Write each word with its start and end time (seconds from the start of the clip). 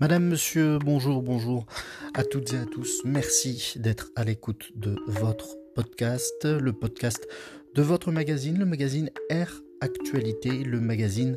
Madame, 0.00 0.28
monsieur, 0.28 0.78
bonjour, 0.78 1.20
bonjour 1.20 1.66
à 2.14 2.24
toutes 2.24 2.54
et 2.54 2.56
à 2.56 2.64
tous. 2.64 3.02
Merci 3.04 3.74
d'être 3.76 4.08
à 4.16 4.24
l'écoute 4.24 4.72
de 4.74 4.96
votre 5.06 5.58
podcast, 5.74 6.46
le 6.46 6.72
podcast 6.72 7.28
de 7.74 7.82
votre 7.82 8.10
magazine, 8.10 8.58
le 8.58 8.64
magazine 8.64 9.10
Air 9.28 9.52
Actualité, 9.82 10.64
le 10.64 10.80
magazine 10.80 11.36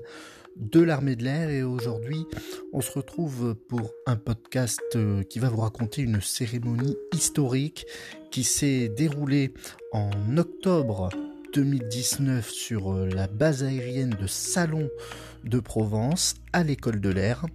de 0.55 0.79
l'armée 0.79 1.17
de 1.17 1.25
l'air. 1.25 1.49
Et 1.49 1.61
aujourd'hui, 1.63 2.25
on 2.71 2.79
se 2.79 2.93
retrouve 2.93 3.53
pour 3.67 3.91
un 4.07 4.15
podcast 4.15 4.79
euh, 4.95 5.23
qui 5.23 5.39
va 5.39 5.49
vous 5.49 5.59
raconter 5.59 6.01
une 6.01 6.21
cérémonie 6.21 6.95
historique 7.13 7.85
qui 8.31 8.45
s'est 8.45 8.87
déroulée 8.87 9.53
en 9.91 10.37
octobre 10.37 11.09
2019 11.53 12.49
sur 12.49 12.93
euh, 12.93 13.09
la 13.09 13.27
base 13.27 13.61
aérienne 13.63 14.15
de 14.19 14.25
Salon 14.25 14.89
de 15.43 15.59
Provence 15.59 16.35
à 16.53 16.63
l'école 16.63 17.01
de 17.01 17.09
l'air. 17.09 17.45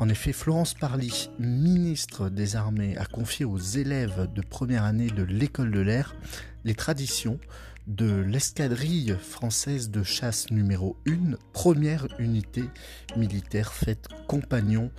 En 0.00 0.08
effet, 0.08 0.32
Florence 0.32 0.72
Parly, 0.72 1.28
ministre 1.38 2.30
des 2.30 2.56
Armées, 2.56 2.96
a 2.96 3.04
confié 3.04 3.44
aux 3.44 3.58
élèves 3.58 4.32
de 4.34 4.40
première 4.40 4.84
année 4.84 5.10
de 5.10 5.22
l'école 5.22 5.70
de 5.70 5.80
l'air 5.80 6.16
les 6.64 6.74
traditions 6.74 7.38
de 7.86 8.22
l'escadrille 8.22 9.14
française 9.20 9.90
de 9.90 10.02
chasse 10.02 10.50
numéro 10.50 10.96
1, 11.06 11.36
première 11.52 12.08
unité 12.18 12.62
militaire 13.18 13.74
faite 13.74 14.08
compagnon 14.26 14.90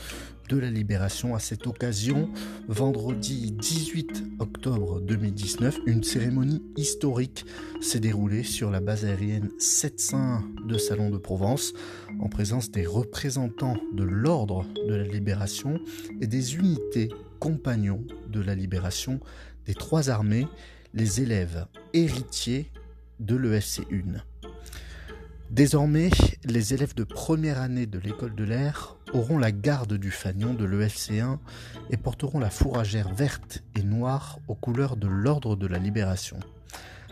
de 0.51 0.57
la 0.57 0.69
libération. 0.69 1.33
À 1.33 1.39
cette 1.39 1.65
occasion, 1.65 2.29
vendredi 2.67 3.53
18 3.53 4.23
octobre 4.39 4.99
2019, 4.99 5.79
une 5.85 6.03
cérémonie 6.03 6.61
historique 6.75 7.45
s'est 7.79 8.01
déroulée 8.01 8.43
sur 8.43 8.69
la 8.69 8.81
base 8.81 9.05
aérienne 9.05 9.49
701 9.59 10.43
de 10.67 10.77
Salon 10.77 11.09
de 11.09 11.17
Provence, 11.17 11.73
en 12.19 12.27
présence 12.27 12.69
des 12.69 12.85
représentants 12.85 13.77
de 13.93 14.03
l'ordre 14.03 14.65
de 14.89 14.93
la 14.93 15.05
libération 15.05 15.79
et 16.19 16.27
des 16.27 16.55
unités 16.55 17.07
compagnons 17.39 18.03
de 18.27 18.41
la 18.41 18.53
libération 18.53 19.21
des 19.65 19.73
trois 19.73 20.09
armées, 20.09 20.47
les 20.93 21.21
élèves 21.21 21.65
héritiers 21.93 22.69
de 23.21 23.37
l'EFC 23.37 23.83
1. 23.89 24.19
Désormais, 25.49 26.09
les 26.45 26.73
élèves 26.73 26.95
de 26.95 27.03
première 27.03 27.59
année 27.59 27.85
de 27.85 27.99
l'école 27.99 28.35
de 28.35 28.43
l'air 28.43 28.97
auront 29.13 29.37
la 29.37 29.51
garde 29.51 29.93
du 29.93 30.11
fanion 30.11 30.53
de 30.53 30.65
l'EFC 30.65 31.19
1 31.19 31.39
et 31.89 31.97
porteront 31.97 32.39
la 32.39 32.49
fourragère 32.49 33.13
verte 33.13 33.63
et 33.75 33.83
noire 33.83 34.39
aux 34.47 34.55
couleurs 34.55 34.95
de 34.95 35.07
l'Ordre 35.07 35.55
de 35.55 35.67
la 35.67 35.77
Libération. 35.77 36.39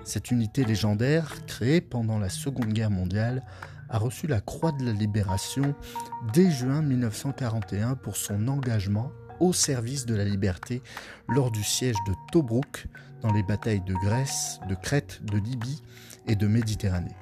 Cette 0.03 0.31
unité 0.31 0.63
légendaire, 0.63 1.45
créée 1.45 1.81
pendant 1.81 2.19
la 2.19 2.29
Seconde 2.29 2.73
Guerre 2.73 2.89
mondiale, 2.89 3.43
a 3.89 3.97
reçu 3.97 4.27
la 4.27 4.41
Croix 4.41 4.71
de 4.71 4.85
la 4.85 4.93
Libération 4.93 5.75
dès 6.33 6.51
juin 6.51 6.81
1941 6.81 7.95
pour 7.95 8.15
son 8.15 8.47
engagement 8.47 9.11
au 9.39 9.53
service 9.53 10.05
de 10.05 10.15
la 10.15 10.25
liberté 10.25 10.81
lors 11.27 11.51
du 11.51 11.63
siège 11.63 11.95
de 12.07 12.13
Tobruk 12.31 12.87
dans 13.21 13.31
les 13.33 13.43
batailles 13.43 13.81
de 13.81 13.93
Grèce, 13.93 14.59
de 14.69 14.75
Crète, 14.75 15.21
de 15.25 15.37
Libye 15.37 15.81
et 16.27 16.35
de 16.35 16.47
Méditerranée. 16.47 17.15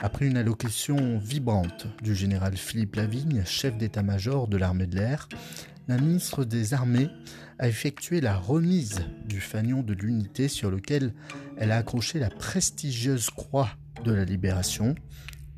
Après 0.00 0.26
une 0.26 0.36
allocution 0.36 1.18
vibrante 1.18 1.86
du 2.02 2.14
général 2.14 2.56
Philippe 2.56 2.96
Lavigne, 2.96 3.42
chef 3.46 3.76
d'état-major 3.76 4.48
de 4.48 4.56
l'armée 4.56 4.86
de 4.86 4.96
l'air, 4.96 5.28
la 5.88 5.98
ministre 5.98 6.44
des 6.44 6.74
Armées 6.74 7.08
a 7.58 7.68
effectué 7.68 8.20
la 8.20 8.36
remise 8.36 9.04
du 9.24 9.40
fanion 9.40 9.82
de 9.82 9.94
l'unité 9.94 10.48
sur 10.48 10.70
lequel 10.70 11.12
elle 11.56 11.72
a 11.72 11.78
accroché 11.78 12.18
la 12.18 12.30
prestigieuse 12.30 13.30
croix 13.30 13.70
de 14.04 14.12
la 14.12 14.24
Libération, 14.24 14.94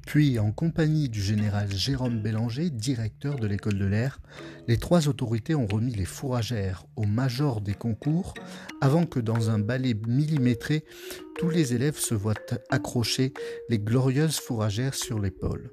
puis, 0.07 0.39
en 0.39 0.53
compagnie 0.53 1.09
du 1.09 1.21
général 1.21 1.73
Jérôme 1.73 2.21
Bélanger, 2.21 2.71
directeur 2.71 3.37
de 3.37 3.47
l'école 3.47 3.79
de 3.79 3.87
l'air, 3.87 4.21
les 4.69 4.77
trois 4.77 5.09
autorités 5.09 5.55
ont 5.55 5.67
remis 5.67 5.95
les 5.95 6.05
fourragères 6.05 6.85
au 6.97 7.05
major 7.05 7.61
des 7.61 7.75
concours 7.75 8.35
avant 8.81 9.07
que 9.07 9.19
dans 9.19 9.51
un 9.51 9.59
balai 9.59 9.95
millimétré, 10.07 10.85
tous 11.39 11.49
les 11.49 11.75
élèves 11.75 11.99
se 11.99 12.15
voient 12.15 12.35
accrocher 12.71 13.33
les 13.69 13.79
glorieuses 13.79 14.39
fourragères 14.39 14.95
sur 14.95 15.19
l'épaule. 15.19 15.71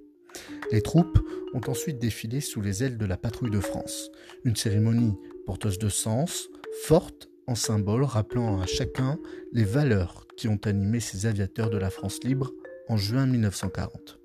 Les 0.71 0.81
troupes 0.81 1.19
ont 1.53 1.69
ensuite 1.69 1.99
défilé 1.99 2.39
sous 2.39 2.61
les 2.61 2.83
ailes 2.83 2.97
de 2.97 3.05
la 3.05 3.17
patrouille 3.17 3.51
de 3.51 3.59
France. 3.59 4.09
Une 4.45 4.55
cérémonie 4.55 5.17
porteuse 5.45 5.77
de 5.77 5.89
sens, 5.89 6.47
forte 6.85 7.27
en 7.47 7.55
symbole 7.55 8.03
rappelant 8.03 8.61
à 8.61 8.65
chacun 8.65 9.19
les 9.51 9.65
valeurs 9.65 10.25
qui 10.37 10.47
ont 10.47 10.59
animé 10.63 11.01
ces 11.01 11.25
aviateurs 11.25 11.69
de 11.69 11.77
la 11.77 11.89
France 11.89 12.23
libre 12.23 12.51
en 12.87 12.95
juin 12.95 13.25
1940. 13.25 14.20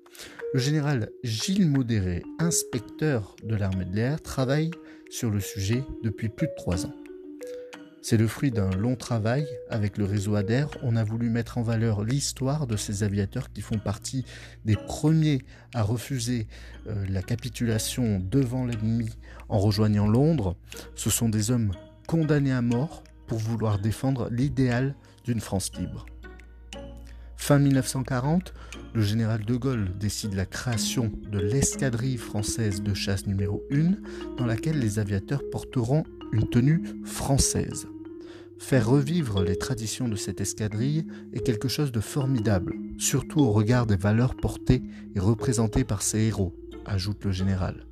Le 0.53 0.61
général 0.61 1.09
Gilles 1.25 1.67
Modéré, 1.67 2.23
inspecteur 2.39 3.35
de 3.43 3.55
l'armée 3.55 3.83
de 3.83 3.93
l'air, 3.93 4.21
travaille 4.21 4.71
sur 5.09 5.29
le 5.29 5.41
sujet 5.41 5.83
depuis 6.03 6.29
plus 6.29 6.47
de 6.47 6.53
trois 6.55 6.85
ans. 6.85 6.93
C'est 8.01 8.15
le 8.15 8.29
fruit 8.29 8.51
d'un 8.51 8.69
long 8.69 8.95
travail 8.95 9.45
avec 9.69 9.97
le 9.97 10.05
réseau 10.05 10.35
ADER. 10.35 10.67
On 10.83 10.95
a 10.95 11.03
voulu 11.03 11.29
mettre 11.29 11.57
en 11.57 11.63
valeur 11.63 12.05
l'histoire 12.05 12.65
de 12.65 12.77
ces 12.77 13.03
aviateurs 13.03 13.51
qui 13.51 13.59
font 13.59 13.77
partie 13.77 14.23
des 14.63 14.77
premiers 14.77 15.41
à 15.73 15.83
refuser 15.83 16.47
euh, 16.87 17.05
la 17.09 17.21
capitulation 17.21 18.21
devant 18.23 18.65
l'ennemi 18.65 19.09
en 19.49 19.59
rejoignant 19.59 20.07
Londres. 20.07 20.55
Ce 20.95 21.09
sont 21.09 21.27
des 21.27 21.51
hommes 21.51 21.73
condamnés 22.07 22.53
à 22.53 22.61
mort 22.61 23.03
pour 23.27 23.39
vouloir 23.39 23.79
défendre 23.79 24.29
l'idéal 24.31 24.95
d'une 25.25 25.41
France 25.41 25.71
libre. 25.77 26.05
Fin 27.37 27.59
1940, 27.59 28.53
le 28.93 29.01
général 29.01 29.45
de 29.45 29.55
Gaulle 29.55 29.97
décide 29.97 30.33
la 30.33 30.45
création 30.45 31.11
de 31.31 31.39
l'escadrille 31.39 32.17
française 32.17 32.81
de 32.81 32.93
chasse 32.93 33.25
numéro 33.25 33.63
1 33.71 34.35
dans 34.35 34.45
laquelle 34.45 34.79
les 34.79 34.99
aviateurs 34.99 35.43
porteront 35.49 36.03
une 36.33 36.49
tenue 36.49 36.83
française. 37.05 37.87
Faire 38.59 38.89
revivre 38.89 39.43
les 39.43 39.55
traditions 39.55 40.09
de 40.09 40.17
cette 40.17 40.41
escadrille 40.41 41.07
est 41.31 41.45
quelque 41.45 41.69
chose 41.69 41.93
de 41.93 42.01
formidable, 42.01 42.73
surtout 42.97 43.39
au 43.39 43.51
regard 43.51 43.85
des 43.85 43.95
valeurs 43.95 44.35
portées 44.35 44.83
et 45.15 45.19
représentées 45.19 45.85
par 45.85 46.01
ces 46.01 46.19
héros, 46.19 46.53
ajoute 46.85 47.23
le 47.23 47.31
général. 47.31 47.85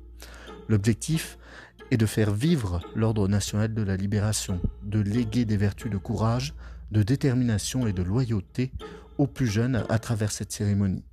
L'objectif 0.68 1.38
est 1.90 1.96
de 1.96 2.06
faire 2.06 2.34
vivre 2.34 2.80
l'ordre 2.94 3.28
national 3.28 3.72
de 3.72 3.82
la 3.82 3.96
libération, 3.96 4.60
de 4.82 4.98
léguer 4.98 5.46
des 5.46 5.56
vertus 5.56 5.90
de 5.90 5.98
courage, 5.98 6.52
de 6.90 7.02
détermination 7.02 7.86
et 7.86 7.92
de 7.92 8.02
loyauté 8.02 8.72
aux 9.18 9.26
plus 9.26 9.46
jeunes 9.46 9.84
à 9.88 9.98
travers 9.98 10.32
cette 10.32 10.52
cérémonie. 10.52 11.04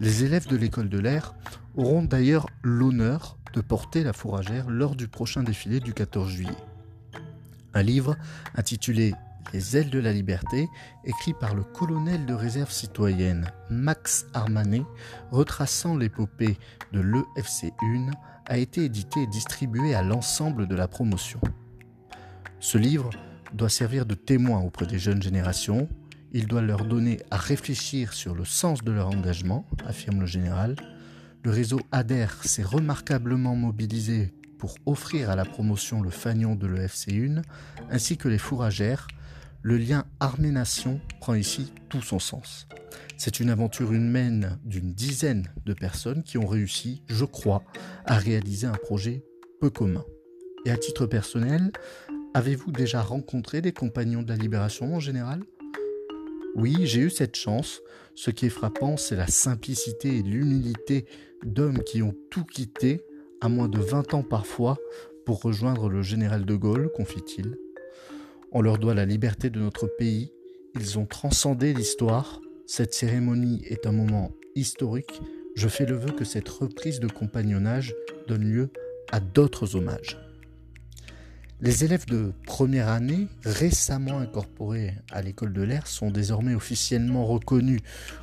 Les 0.00 0.24
élèves 0.24 0.46
de 0.46 0.56
l'école 0.56 0.88
de 0.88 0.98
l'air 0.98 1.34
auront 1.76 2.02
d'ailleurs 2.02 2.46
l'honneur 2.62 3.38
de 3.54 3.60
porter 3.60 4.04
la 4.04 4.12
fourragère 4.12 4.68
lors 4.68 4.94
du 4.94 5.08
prochain 5.08 5.42
défilé 5.42 5.80
du 5.80 5.94
14 5.94 6.28
juillet. 6.28 6.50
Un 7.72 7.82
livre 7.82 8.16
intitulé 8.54 9.14
Les 9.52 9.76
ailes 9.76 9.90
de 9.90 9.98
la 9.98 10.12
liberté, 10.12 10.68
écrit 11.04 11.32
par 11.32 11.54
le 11.54 11.62
colonel 11.62 12.26
de 12.26 12.34
réserve 12.34 12.70
citoyenne 12.70 13.50
Max 13.70 14.26
Armanet, 14.34 14.82
retraçant 15.30 15.96
l'épopée 15.96 16.58
de 16.92 17.00
l'EFC1, 17.00 18.10
a 18.46 18.58
été 18.58 18.84
édité 18.84 19.22
et 19.22 19.26
distribué 19.26 19.94
à 19.94 20.02
l'ensemble 20.02 20.66
de 20.66 20.74
la 20.74 20.88
promotion. 20.88 21.40
Ce 22.60 22.78
livre 22.78 23.10
doit 23.54 23.68
servir 23.68 24.06
de 24.06 24.14
témoin 24.14 24.60
auprès 24.60 24.86
des 24.86 24.98
jeunes 24.98 25.22
générations 25.22 25.88
il 26.36 26.46
doit 26.46 26.60
leur 26.60 26.84
donner 26.84 27.18
à 27.30 27.38
réfléchir 27.38 28.12
sur 28.12 28.34
le 28.34 28.44
sens 28.44 28.84
de 28.84 28.92
leur 28.92 29.08
engagement, 29.08 29.66
affirme 29.86 30.20
le 30.20 30.26
général. 30.26 30.76
Le 31.42 31.50
réseau 31.50 31.80
ADER 31.92 32.26
s'est 32.44 32.62
remarquablement 32.62 33.56
mobilisé 33.56 34.34
pour 34.58 34.74
offrir 34.84 35.30
à 35.30 35.36
la 35.36 35.46
promotion 35.46 36.02
le 36.02 36.10
fanion 36.10 36.54
de 36.54 36.66
l'EFC1 36.66 37.42
ainsi 37.90 38.18
que 38.18 38.28
les 38.28 38.36
fourragères. 38.36 39.08
Le 39.62 39.78
lien 39.78 40.04
armée-nation 40.20 41.00
prend 41.20 41.32
ici 41.32 41.72
tout 41.88 42.02
son 42.02 42.18
sens. 42.18 42.68
C'est 43.16 43.40
une 43.40 43.48
aventure 43.48 43.94
humaine 43.94 44.58
d'une 44.62 44.92
dizaine 44.92 45.48
de 45.64 45.72
personnes 45.72 46.22
qui 46.22 46.36
ont 46.36 46.46
réussi, 46.46 47.02
je 47.08 47.24
crois, 47.24 47.62
à 48.04 48.18
réaliser 48.18 48.66
un 48.66 48.72
projet 48.72 49.24
peu 49.58 49.70
commun. 49.70 50.04
Et 50.66 50.70
à 50.70 50.76
titre 50.76 51.06
personnel, 51.06 51.72
avez-vous 52.34 52.72
déjà 52.72 53.00
rencontré 53.00 53.62
des 53.62 53.72
compagnons 53.72 54.22
de 54.22 54.28
la 54.28 54.36
libération 54.36 54.94
en 54.94 55.00
général? 55.00 55.40
Oui, 56.56 56.74
j'ai 56.84 57.02
eu 57.02 57.10
cette 57.10 57.36
chance. 57.36 57.82
Ce 58.14 58.30
qui 58.30 58.46
est 58.46 58.50
frappant, 58.50 58.96
c'est 58.96 59.14
la 59.14 59.26
simplicité 59.26 60.16
et 60.16 60.22
l'humilité 60.22 61.04
d'hommes 61.44 61.82
qui 61.84 62.02
ont 62.02 62.14
tout 62.30 62.44
quitté, 62.44 63.02
à 63.42 63.50
moins 63.50 63.68
de 63.68 63.78
20 63.78 64.14
ans 64.14 64.22
parfois, 64.22 64.78
pour 65.26 65.42
rejoindre 65.42 65.90
le 65.90 66.00
général 66.00 66.46
de 66.46 66.54
Gaulle, 66.54 66.90
confie-t-il. 66.96 67.58
On 68.52 68.62
leur 68.62 68.78
doit 68.78 68.94
la 68.94 69.04
liberté 69.04 69.50
de 69.50 69.60
notre 69.60 69.86
pays, 69.86 70.32
ils 70.74 70.98
ont 70.98 71.04
transcendé 71.04 71.74
l'histoire. 71.74 72.40
Cette 72.64 72.94
cérémonie 72.94 73.62
est 73.66 73.86
un 73.86 73.92
moment 73.92 74.32
historique. 74.54 75.20
Je 75.56 75.68
fais 75.68 75.84
le 75.84 75.96
vœu 75.96 76.12
que 76.12 76.24
cette 76.24 76.48
reprise 76.48 77.00
de 77.00 77.08
compagnonnage 77.08 77.94
donne 78.28 78.50
lieu 78.50 78.70
à 79.12 79.20
d'autres 79.20 79.76
hommages. 79.76 80.25
Les 81.62 81.84
élèves 81.84 82.04
de 82.04 82.34
première 82.44 82.90
année, 82.90 83.28
récemment 83.42 84.18
incorporés 84.18 84.92
à 85.10 85.22
l'école 85.22 85.54
de 85.54 85.62
l'air, 85.62 85.86
sont 85.86 86.10
désormais 86.10 86.54
officiellement 86.54 87.24
reconnus 87.24 87.80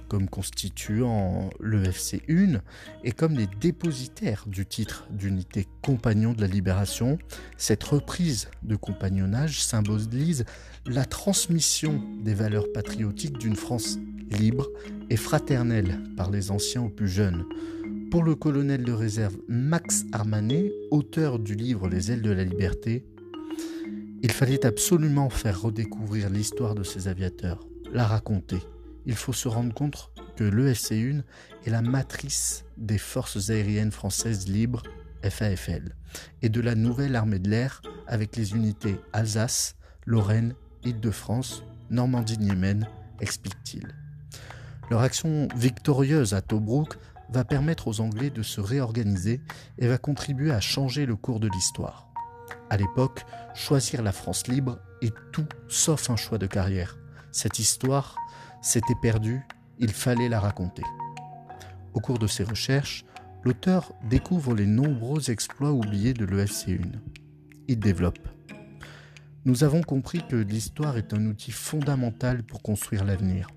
comme 0.07 0.29
constituant 0.29 1.49
le 1.59 1.81
FC1 1.81 2.59
et 3.03 3.11
comme 3.11 3.33
les 3.33 3.47
dépositaires 3.59 4.45
du 4.45 4.67
titre 4.67 5.07
d'unité 5.09 5.67
compagnon 5.81 6.33
de 6.33 6.41
la 6.41 6.47
libération. 6.47 7.17
Cette 7.57 7.83
reprise 7.83 8.49
de 8.61 8.75
compagnonnage 8.75 9.63
symbolise 9.63 10.45
la 10.85 11.05
transmission 11.05 12.03
des 12.23 12.35
valeurs 12.35 12.71
patriotiques 12.71 13.39
d'une 13.39 13.55
France 13.55 13.97
libre 14.29 14.67
et 15.09 15.17
fraternelle 15.17 16.03
par 16.15 16.29
les 16.29 16.51
anciens 16.51 16.83
aux 16.83 16.89
plus 16.89 17.09
jeunes. 17.09 17.45
Pour 18.11 18.21
le 18.21 18.35
colonel 18.35 18.83
de 18.83 18.91
réserve 18.91 19.35
Max 19.47 20.05
Armanet, 20.11 20.71
auteur 20.91 21.39
du 21.39 21.55
livre 21.55 21.89
Les 21.89 22.11
ailes 22.11 22.21
de 22.21 22.29
la 22.29 22.43
liberté, 22.43 23.03
il 24.23 24.31
fallait 24.31 24.65
absolument 24.65 25.29
faire 25.29 25.61
redécouvrir 25.61 26.29
l'histoire 26.29 26.75
de 26.75 26.83
ces 26.83 27.09
aviateurs, 27.09 27.59
la 27.91 28.07
raconter. 28.07 28.59
Il 29.05 29.15
faut 29.15 29.33
se 29.33 29.49
rendre 29.49 29.73
compte 29.73 30.11
que 30.37 30.45
l'EFC-1 30.45 31.23
est 31.65 31.69
la 31.69 31.81
matrice 31.81 32.63
des 32.77 32.97
forces 32.97 33.49
aériennes 33.49 33.91
françaises 33.91 34.47
libres, 34.47 34.81
FAFL, 35.23 35.93
et 36.41 36.47
de 36.47 36.61
la 36.61 36.73
nouvelle 36.73 37.17
armée 37.17 37.39
de 37.39 37.49
l'air 37.49 37.81
avec 38.07 38.37
les 38.37 38.53
unités 38.53 38.95
Alsace, 39.11 39.75
Lorraine, 40.05 40.55
Île-de-France, 40.85 41.65
Normandie-Niemen, 41.89 42.87
explique-t-il. 43.19 43.93
Leur 44.89 45.01
action 45.01 45.49
victorieuse 45.57 46.33
à 46.33 46.41
Tobruk 46.41 46.97
va 47.29 47.43
permettre 47.43 47.89
aux 47.89 47.99
Anglais 47.99 48.29
de 48.29 48.41
se 48.41 48.61
réorganiser 48.61 49.41
et 49.79 49.87
va 49.87 49.97
contribuer 49.97 50.51
à 50.51 50.61
changer 50.61 51.05
le 51.05 51.17
cours 51.17 51.41
de 51.41 51.49
l'histoire. 51.49 52.12
À 52.69 52.77
l'époque, 52.77 53.25
choisir 53.53 54.01
la 54.01 54.11
France 54.11 54.47
libre 54.47 54.79
est 55.01 55.13
tout 55.31 55.47
sauf 55.67 56.09
un 56.09 56.15
choix 56.15 56.37
de 56.37 56.47
carrière. 56.47 56.97
Cette 57.31 57.59
histoire 57.59 58.15
s'était 58.61 58.95
perdue, 59.01 59.41
il 59.79 59.91
fallait 59.91 60.29
la 60.29 60.39
raconter. 60.39 60.83
Au 61.93 61.99
cours 61.99 62.19
de 62.19 62.27
ses 62.27 62.43
recherches, 62.43 63.05
l'auteur 63.43 63.93
découvre 64.09 64.55
les 64.55 64.65
nombreux 64.65 65.29
exploits 65.29 65.71
oubliés 65.71 66.13
de 66.13 66.25
l'EFC1. 66.25 66.99
Il 67.67 67.79
développe. 67.79 68.27
Nous 69.45 69.63
avons 69.63 69.81
compris 69.81 70.25
que 70.27 70.35
l'histoire 70.35 70.97
est 70.97 71.13
un 71.13 71.25
outil 71.25 71.51
fondamental 71.51 72.43
pour 72.43 72.61
construire 72.61 73.03
l'avenir. 73.03 73.49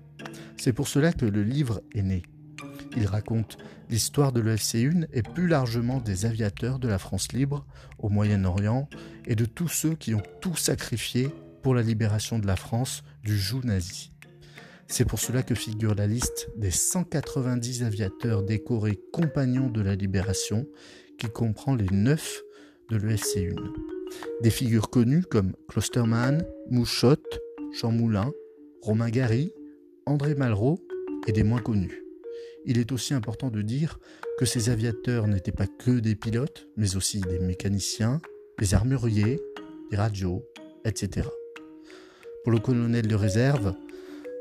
C'est 0.57 0.73
pour 0.73 0.87
cela 0.87 1.13
que 1.13 1.25
le 1.25 1.43
livre 1.43 1.81
est 1.95 2.03
né. 2.03 2.23
Il 2.97 3.05
raconte 3.05 3.59
l'histoire 3.91 4.31
de 4.31 4.41
l'EFC1 4.41 5.05
et 5.13 5.21
plus 5.21 5.47
largement 5.47 5.99
des 5.99 6.25
aviateurs 6.25 6.79
de 6.79 6.87
la 6.87 6.97
France 6.97 7.31
libre 7.31 7.63
au 7.99 8.09
Moyen-Orient 8.09 8.89
et 9.27 9.35
de 9.35 9.45
tous 9.45 9.67
ceux 9.67 9.93
qui 9.93 10.15
ont 10.15 10.23
tout 10.41 10.55
sacrifié 10.55 11.29
pour 11.61 11.75
la 11.75 11.83
libération 11.83 12.39
de 12.39 12.47
la 12.47 12.55
France 12.55 13.03
du 13.23 13.37
joug 13.37 13.61
nazi. 13.63 14.11
C'est 14.87 15.05
pour 15.05 15.19
cela 15.19 15.43
que 15.43 15.53
figure 15.53 15.93
la 15.93 16.07
liste 16.07 16.49
des 16.57 16.71
190 16.71 17.83
aviateurs 17.83 18.41
décorés 18.41 18.99
compagnons 19.13 19.69
de 19.69 19.81
la 19.81 19.93
libération 19.93 20.65
qui 21.19 21.27
comprend 21.27 21.75
les 21.75 21.89
9 21.91 22.41
de 22.89 22.97
l'EFC1. 22.97 23.55
Des 24.41 24.49
figures 24.49 24.89
connues 24.89 25.23
comme 25.23 25.53
Klosterman, 25.69 26.43
Mouchotte, 26.71 27.39
Jean 27.79 27.91
Moulin, 27.91 28.31
Romain 28.81 29.09
Gary, 29.09 29.51
André 30.07 30.33
Malraux 30.33 30.79
et 31.27 31.31
des 31.31 31.43
moins 31.43 31.61
connus. 31.61 32.06
Il 32.69 32.77
est 32.77 32.91
aussi 32.91 33.13
important 33.13 33.49
de 33.49 33.61
dire 33.61 33.97
que 34.37 34.45
ces 34.45 34.69
aviateurs 34.69 35.27
n'étaient 35.27 35.53
pas 35.53 35.67
que 35.67 35.99
des 35.99 36.15
pilotes, 36.15 36.67
mais 36.75 36.97
aussi 36.97 37.21
des 37.21 37.39
mécaniciens, 37.39 38.21
des 38.59 38.73
armuriers, 38.73 39.39
des 39.89 39.95
radios, 39.95 40.45
etc. 40.83 41.29
Pour 42.43 42.51
le 42.51 42.59
colonel 42.59 43.07
de 43.07 43.15
réserve, 43.15 43.73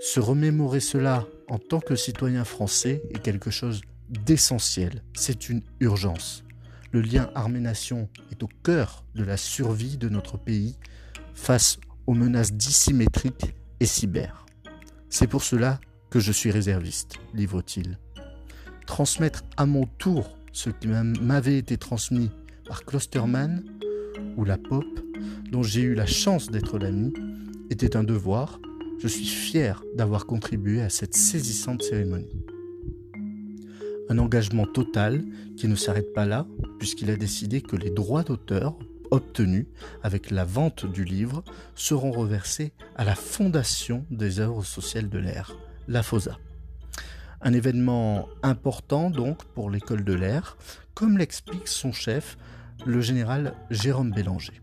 se 0.01 0.19
remémorer 0.19 0.81
cela 0.81 1.25
en 1.49 1.59
tant 1.59 1.79
que 1.79 1.95
citoyen 1.95 2.45
français 2.45 3.01
est 3.11 3.23
quelque 3.23 3.53
chose 3.53 3.83
d'essentiel. 4.09 5.05
C'est 5.15 5.49
une 5.49 5.63
urgence. 5.79 6.43
Le 6.91 7.03
lien 7.03 7.31
armée-nation 7.37 8.09
est 8.33 8.43
au 8.43 8.49
cœur 8.65 9.05
de 9.15 9.23
la 9.23 9.37
survie 9.37 9.99
de 9.99 10.09
notre 10.09 10.37
pays 10.37 10.77
face 11.33 11.79
aux 12.09 12.15
menaces 12.15 12.55
dissymétriques 12.55 13.55
et 13.79 13.87
cyber. 13.87 14.47
C'est 15.11 15.29
pour 15.29 15.45
cela 15.45 15.81
que 16.11 16.19
je 16.19 16.33
suis 16.33 16.51
réserviste, 16.51 17.15
livre-t-il 17.33 17.99
transmettre 18.87 19.45
à 19.57 19.67
mon 19.67 19.85
tour 19.99 20.39
ce 20.53 20.71
qui 20.71 20.89
m'avait 20.89 21.59
été 21.59 21.77
transmis 21.77 22.31
par 22.67 22.85
Klosterman 22.85 23.63
ou 24.37 24.45
la 24.45 24.57
Pop, 24.57 24.85
dont 25.51 25.63
j'ai 25.63 25.83
eu 25.83 25.95
la 25.95 26.07
chance 26.07 26.51
d'être 26.51 26.79
l'ami, 26.79 27.13
était 27.71 27.97
un 27.97 28.05
devoir. 28.05 28.61
Je 28.99 29.09
suis 29.09 29.27
fier 29.27 29.83
d'avoir 29.95 30.27
contribué 30.27 30.81
à 30.81 30.89
cette 30.89 31.15
saisissante 31.15 31.83
cérémonie. 31.83 32.33
Un 34.09 34.19
engagement 34.19 34.67
total 34.67 35.25
qui 35.57 35.69
ne 35.69 35.75
s'arrête 35.75 36.13
pas 36.15 36.27
là, 36.27 36.47
puisqu'il 36.79 37.11
a 37.11 37.17
décidé 37.17 37.61
que 37.61 37.77
les 37.77 37.91
droits 37.91 38.23
d'auteur 38.23 38.79
obtenus 39.11 39.67
avec 40.03 40.31
la 40.31 40.45
vente 40.45 40.87
du 40.87 41.05
livre 41.05 41.45
seront 41.75 42.13
reversés 42.13 42.73
à 42.97 43.05
la 43.05 43.15
Fondation 43.15 44.05
des 44.11 44.41
œuvres 44.41 44.65
sociales 44.65 45.09
de 45.09 45.19
l'air, 45.19 45.57
la 45.89 46.03
FOSA. 46.03 46.39
Un 47.47 47.53
événement 47.53 48.29
important 48.43 49.09
donc 49.09 49.45
pour 49.45 49.71
l'école 49.71 50.03
de 50.03 50.15
l'air, 50.15 50.57
comme 50.95 51.17
l'explique 51.17 51.69
son 51.69 51.93
chef, 51.93 52.37
le 52.85 53.01
général 53.01 53.55
Jérôme 53.71 54.11
Bélanger. 54.11 54.61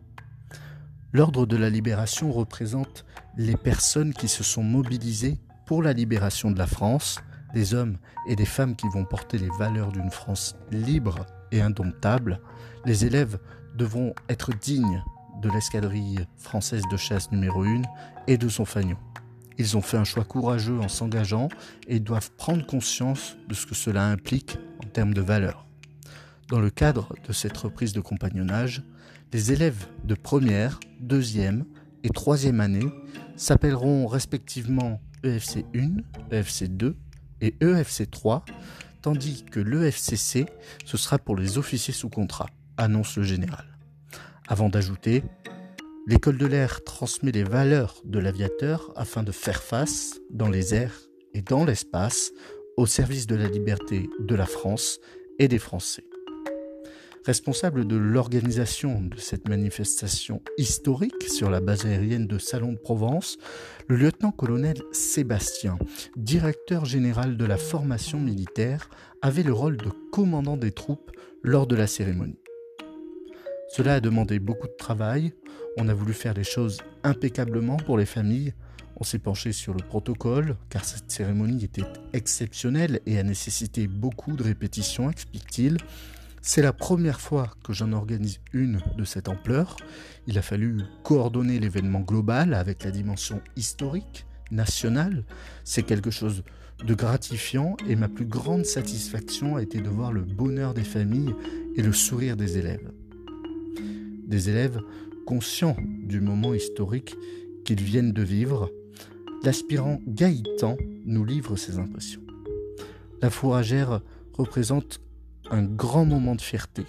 L'ordre 1.14 1.46
de 1.46 1.56
la 1.56 1.70
libération 1.70 2.34
représente 2.34 3.06
les 3.38 3.56
personnes 3.56 4.14
qui 4.14 4.28
se 4.28 4.44
sont 4.44 4.64
mobilisées 4.64 5.40
pour 5.66 5.82
la 5.82 5.94
libération 5.94 6.52
de 6.52 6.60
la 6.60 6.68
France, 6.68 7.22
des 7.54 7.74
hommes 7.74 7.96
et 8.28 8.36
des 8.36 8.44
femmes 8.44 8.76
qui 8.76 8.90
vont 8.90 9.06
porter 9.06 9.38
les 9.38 9.52
valeurs 9.58 9.94
d'une 9.94 10.12
France 10.12 10.58
libre 10.70 11.26
et 11.54 11.62
indomptable. 11.62 12.42
Les 12.84 13.06
élèves 13.06 13.40
devront 13.78 14.14
être 14.28 14.52
dignes 14.60 15.02
de 15.42 15.50
l'escadrille 15.50 16.28
française 16.36 16.84
de 16.92 16.98
chasse 16.98 17.32
numéro 17.32 17.64
1 17.64 17.84
et 18.28 18.38
de 18.38 18.50
son 18.50 18.66
fanion. 18.66 18.98
Ils 19.58 19.78
ont 19.78 19.82
fait 19.82 19.98
un 19.98 20.04
choix 20.04 20.24
courageux 20.24 20.80
en 20.80 20.88
s'engageant 20.88 21.50
et 21.88 22.00
doivent 22.00 22.32
prendre 22.32 22.66
conscience 22.66 23.38
de 23.48 23.54
ce 23.54 23.66
que 23.66 23.76
cela 23.76 24.08
implique 24.08 24.58
en 24.84 24.88
termes 24.88 25.14
de 25.14 25.22
valeur. 25.22 25.66
Dans 26.50 26.60
le 26.60 26.70
cadre 26.70 27.16
de 27.28 27.34
cette 27.34 27.58
reprise 27.58 27.94
de 27.94 28.02
compagnonnage, 28.02 28.84
les 29.32 29.52
élèves 29.52 29.88
de 30.04 30.14
première, 30.16 30.80
deuxième 31.00 31.66
et 32.04 32.10
troisième 32.10 32.60
année 32.60 32.88
s'appelleront 33.36 34.08
respectivement 34.08 35.02
EFC 35.24 35.66
1, 35.74 36.36
EFC 36.36 36.68
2 36.68 36.96
et 37.42 37.56
EFC 37.62 38.10
3, 38.10 38.46
tandis 39.02 39.44
que 39.46 39.60
l'EFCC, 39.60 40.46
ce 40.86 40.98
sera 40.98 41.18
pour 41.18 41.36
les 41.36 41.58
officiers 41.58 41.94
sous 41.94 42.10
contrat, 42.10 42.48
annonce 42.78 43.18
le 43.18 43.24
général. 43.24 43.66
Avant 44.48 44.70
d'ajouter 44.70 45.24
L'école 46.06 46.38
de 46.38 46.46
l'air 46.46 46.84
transmet 46.84 47.32
les 47.32 47.46
valeurs 47.46 48.02
de 48.04 48.20
l'aviateur 48.20 48.92
afin 48.98 49.24
de 49.24 49.32
faire 49.32 49.64
face, 49.64 50.20
dans 50.30 50.50
les 50.50 50.76
airs 50.76 51.08
et 51.34 51.42
dans 51.42 51.64
l'espace, 51.64 52.34
au 52.76 52.86
service 52.86 53.26
de 53.26 53.36
la 53.36 53.48
liberté 53.48 54.10
de 54.20 54.36
la 54.36 54.46
France 54.46 55.00
et 55.40 55.48
des 55.48 55.60
Français. 55.60 56.04
Responsable 57.26 57.88
de 57.88 57.96
l'organisation 57.96 59.00
de 59.00 59.18
cette 59.18 59.48
manifestation 59.48 60.42
historique 60.58 61.24
sur 61.30 61.50
la 61.50 61.62
base 61.62 61.86
aérienne 61.86 62.28
de 62.28 62.38
Salon 62.38 62.74
de 62.74 62.80
Provence, 62.80 63.38
le 63.88 63.96
lieutenant-colonel 63.96 64.84
Sébastien, 64.92 65.78
directeur 66.18 66.84
général 66.84 67.38
de 67.38 67.46
la 67.46 67.56
formation 67.56 68.20
militaire, 68.20 68.90
avait 69.22 69.44
le 69.44 69.54
rôle 69.54 69.78
de 69.78 69.90
commandant 70.12 70.58
des 70.58 70.72
troupes 70.72 71.12
lors 71.44 71.66
de 71.66 71.78
la 71.78 71.88
cérémonie. 71.88 72.43
Cela 73.76 73.96
a 73.96 74.00
demandé 74.00 74.38
beaucoup 74.38 74.68
de 74.68 74.76
travail, 74.78 75.34
on 75.78 75.90
a 75.90 75.96
voulu 75.96 76.14
faire 76.14 76.36
les 76.36 76.44
choses 76.44 76.78
impeccablement 77.04 77.78
pour 77.78 77.98
les 77.98 78.06
familles, 78.06 78.54
on 78.98 79.04
s'est 79.04 79.18
penché 79.18 79.52
sur 79.52 79.74
le 79.74 79.84
protocole, 79.84 80.58
car 80.70 80.86
cette 80.86 81.10
cérémonie 81.10 81.64
était 81.64 81.82
exceptionnelle 82.14 83.00
et 83.08 83.18
a 83.18 83.24
nécessité 83.24 83.88
beaucoup 83.88 84.34
de 84.34 84.44
répétitions, 84.44 85.10
explique-t-il. 85.10 85.78
C'est 86.44 86.62
la 86.62 86.72
première 86.72 87.20
fois 87.20 87.50
que 87.64 87.74
j'en 87.74 87.94
organise 87.94 88.42
une 88.52 88.80
de 88.96 89.06
cette 89.06 89.28
ampleur. 89.28 89.76
Il 90.28 90.38
a 90.38 90.44
fallu 90.44 90.78
coordonner 91.02 91.58
l'événement 91.58 92.02
global 92.02 92.54
avec 92.54 92.84
la 92.84 92.92
dimension 92.92 93.42
historique, 93.56 94.28
nationale. 94.52 95.24
C'est 95.64 95.82
quelque 95.82 96.12
chose 96.12 96.44
de 96.86 96.94
gratifiant 96.94 97.76
et 97.90 97.96
ma 97.96 98.08
plus 98.08 98.28
grande 98.28 98.68
satisfaction 98.68 99.56
a 99.56 99.64
été 99.64 99.82
de 99.82 99.90
voir 99.90 100.12
le 100.12 100.22
bonheur 100.22 100.76
des 100.76 100.84
familles 100.84 101.34
et 101.76 101.82
le 101.82 101.92
sourire 101.92 102.38
des 102.38 102.60
élèves 102.60 102.92
des 103.80 104.50
élèves 104.50 104.80
conscients 105.26 105.78
du 105.82 106.22
moment 106.22 106.54
historique 106.54 107.16
qu'ils 107.66 107.82
viennent 107.82 108.14
de 108.14 108.24
vivre, 108.24 108.72
l'aspirant 109.44 110.00
Gaëtan 110.08 110.78
nous 111.06 111.26
livre 111.26 111.56
ses 111.56 111.78
impressions. 111.78 112.22
La 113.22 113.30
fourragère 113.30 114.02
représente 114.34 115.00
un 115.50 115.64
grand 115.64 116.06
moment 116.06 116.36
de 116.36 116.42
fierté. 116.42 116.86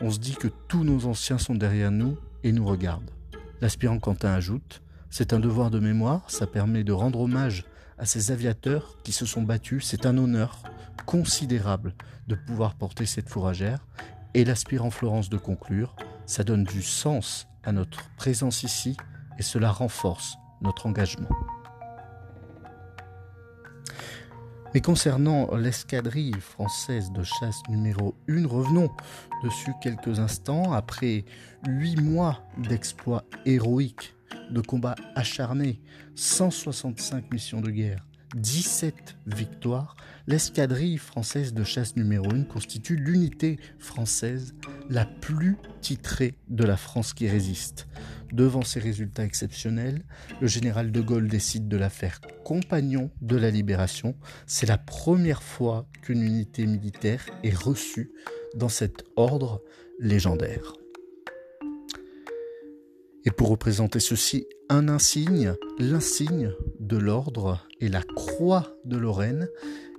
on 0.00 0.10
se 0.10 0.18
dit 0.18 0.36
que 0.36 0.48
tous 0.68 0.84
nos 0.84 1.06
anciens 1.06 1.38
sont 1.38 1.54
derrière 1.54 1.90
nous 1.90 2.16
et 2.44 2.52
nous 2.52 2.64
regardent. 2.64 3.10
L'aspirant 3.60 3.98
Quentin 3.98 4.32
ajoute 4.32 4.82
C'est 5.10 5.32
un 5.32 5.40
devoir 5.40 5.70
de 5.70 5.80
mémoire, 5.80 6.30
ça 6.30 6.46
permet 6.46 6.84
de 6.84 6.92
rendre 6.92 7.20
hommage 7.20 7.64
à 7.98 8.06
ces 8.06 8.30
aviateurs 8.30 8.96
qui 9.02 9.12
se 9.12 9.26
sont 9.26 9.42
battus. 9.42 9.84
C'est 9.86 10.06
un 10.06 10.16
honneur 10.16 10.62
considérable 11.06 11.94
de 12.28 12.34
pouvoir 12.34 12.74
porter 12.74 13.06
cette 13.06 13.28
fourragère. 13.28 13.84
Et 14.34 14.44
l'aspirant 14.44 14.90
Florence 14.90 15.30
de 15.30 15.38
conclure 15.38 15.96
Ça 16.28 16.44
donne 16.44 16.64
du 16.64 16.82
sens 16.82 17.48
à 17.64 17.72
notre 17.72 18.06
présence 18.16 18.62
ici 18.62 18.98
et 19.38 19.42
cela 19.42 19.72
renforce 19.72 20.36
notre 20.60 20.84
engagement. 20.84 21.30
Mais 24.74 24.82
concernant 24.82 25.56
l'escadrille 25.56 26.38
française 26.38 27.10
de 27.12 27.22
chasse 27.24 27.62
numéro 27.70 28.14
1, 28.28 28.46
revenons 28.46 28.90
dessus 29.42 29.72
quelques 29.80 30.20
instants. 30.20 30.74
Après 30.74 31.24
huit 31.66 31.98
mois 31.98 32.42
d'exploits 32.58 33.24
héroïques, 33.46 34.14
de 34.50 34.60
combats 34.60 34.96
acharnés, 35.14 35.80
165 36.14 37.32
missions 37.32 37.62
de 37.62 37.70
guerre, 37.70 38.04
17 38.34 39.16
victoires, 39.26 39.96
l'escadrille 40.26 40.98
française 40.98 41.54
de 41.54 41.64
chasse 41.64 41.96
numéro 41.96 42.26
1 42.30 42.44
constitue 42.44 42.96
l'unité 42.96 43.58
française 43.78 44.54
la 44.90 45.06
plus 45.06 45.56
titrée 45.80 46.34
de 46.48 46.64
la 46.64 46.76
France 46.76 47.14
qui 47.14 47.28
résiste. 47.28 47.88
Devant 48.32 48.62
ces 48.62 48.80
résultats 48.80 49.24
exceptionnels, 49.24 50.02
le 50.40 50.46
général 50.46 50.92
de 50.92 51.00
Gaulle 51.00 51.28
décide 51.28 51.68
de 51.68 51.76
la 51.78 51.88
faire 51.88 52.20
compagnon 52.44 53.10
de 53.22 53.36
la 53.36 53.50
libération. 53.50 54.14
C'est 54.46 54.66
la 54.66 54.78
première 54.78 55.42
fois 55.42 55.86
qu'une 56.02 56.22
unité 56.22 56.66
militaire 56.66 57.24
est 57.42 57.56
reçue 57.56 58.10
dans 58.54 58.68
cet 58.68 59.04
ordre 59.16 59.62
légendaire. 59.98 60.74
Et 63.28 63.30
pour 63.30 63.50
représenter 63.50 64.00
ceci, 64.00 64.46
un 64.70 64.88
insigne, 64.88 65.52
l'insigne 65.78 66.50
de 66.80 66.96
l'ordre 66.96 67.62
est 67.78 67.90
la 67.90 68.00
croix 68.00 68.78
de 68.86 68.96
Lorraine, 68.96 69.50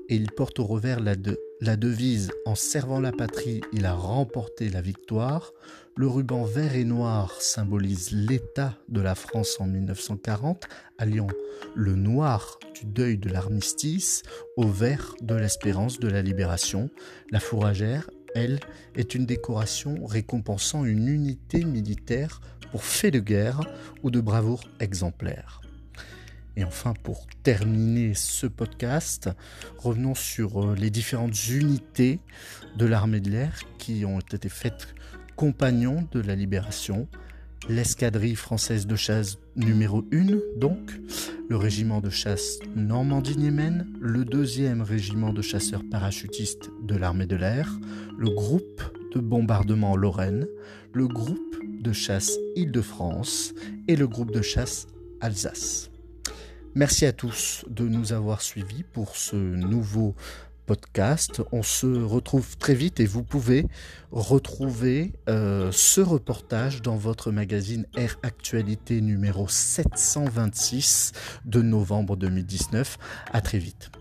et 0.10 0.16
il 0.16 0.32
porte 0.32 0.58
au 0.58 0.66
revers 0.66 1.00
la, 1.00 1.14
la 1.62 1.76
devise 1.76 2.32
En 2.48 2.56
servant 2.56 3.00
la 3.00 3.12
patrie, 3.12 3.62
il 3.72 3.86
a 3.86 3.94
remporté 3.94 4.70
la 4.70 4.82
victoire. 4.82 5.54
Le 5.96 6.08
ruban 6.08 6.44
vert 6.44 6.74
et 6.74 6.86
noir 6.86 7.40
symbolise 7.40 8.14
l'état 8.14 8.80
de 8.88 9.00
la 9.00 9.14
France 9.14 9.58
en 9.60 9.68
1940, 9.68 10.68
alliant 10.98 11.28
le 11.76 11.94
noir 11.94 12.58
du 12.74 12.88
deuil 12.88 13.20
de 13.20 13.30
l'armistice 13.30 14.24
au 14.58 14.68
vert 14.68 15.14
de 15.22 15.36
l'espérance 15.36 16.00
de 16.00 16.08
la 16.08 16.24
libération. 16.24 16.90
La 17.30 17.40
fourragère, 17.40 18.10
elle, 18.36 18.60
est 18.96 19.16
une 19.16 19.26
décoration 19.26 20.06
récompensant 20.06 20.86
une 20.86 21.08
unité 21.08 21.64
militaire 21.64 22.42
pour 22.72 22.84
fait 22.84 23.12
de 23.12 23.20
guerre 23.20 23.62
ou 24.04 24.12
de 24.12 24.22
bravoure 24.22 24.64
exemplaire. 24.80 25.62
Et 26.56 26.64
enfin, 26.64 26.94
pour 27.04 27.26
terminer 27.44 28.14
ce 28.14 28.46
podcast, 28.46 29.30
revenons 29.78 30.16
sur 30.16 30.62
euh, 30.62 30.76
les 30.76 30.90
différentes 30.90 31.48
unités 31.48 32.20
de 32.76 32.86
l'armée 32.86 33.22
de 33.22 33.30
l'air 33.30 33.62
qui 33.78 34.04
ont 34.06 34.20
été 34.20 34.50
faites 34.50 34.94
compagnons 35.36 36.06
de 36.12 36.20
la 36.20 36.36
libération. 36.36 37.08
L'escadrille 37.68 38.36
française 38.36 38.88
de 38.88 38.96
chasse 38.96 39.38
numéro 39.56 40.04
1, 40.12 40.60
donc, 40.60 40.80
le 41.50 41.58
régiment 41.58 42.00
de 42.00 42.10
chasse 42.10 42.60
Normandie-Niemen, 42.76 43.88
le 44.00 44.26
deuxième 44.26 44.82
régiment 44.82 45.34
de 45.34 45.42
chasseurs 45.42 45.84
parachutistes 45.92 46.72
de 46.82 46.96
l'armée 46.96 47.28
de 47.28 47.36
l'air, 47.36 47.80
le 48.18 48.30
groupe 48.30 48.82
de 49.14 49.20
bombardement 49.20 49.96
Lorraine, 49.96 50.48
le 50.94 51.08
groupe 51.08 51.58
de 51.82 51.92
chasse 51.92 52.38
Île-de-France 52.56 53.54
et 53.88 53.96
le 53.96 54.08
groupe 54.08 54.32
de 54.32 54.42
chasse 54.42 54.88
Alsace. 55.22 55.92
Merci 56.76 57.06
à 57.06 57.12
tous 57.12 57.66
de 57.70 57.88
nous 57.88 58.14
avoir 58.14 58.42
suivis 58.42 58.84
pour 58.84 59.16
ce 59.18 59.36
nouveau 59.36 60.16
On 61.52 61.64
se 61.64 61.88
retrouve 61.88 62.58
très 62.58 62.74
vite 62.74 63.00
et 63.00 63.06
vous 63.06 63.24
pouvez 63.24 63.66
retrouver 64.12 65.14
euh, 65.28 65.72
ce 65.72 66.02
reportage 66.02 66.82
dans 66.82 66.96
votre 66.96 67.32
magazine 67.32 67.86
Air 67.96 68.18
Actualité 68.24 69.02
numéro 69.02 69.48
726 69.48 71.12
de 71.46 71.62
novembre 71.62 72.16
2019. 72.16 72.98
À 73.32 73.42
très 73.42 73.60
vite. 73.60 73.92